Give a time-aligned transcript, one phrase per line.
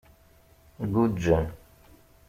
[0.93, 1.45] Guǧǧen.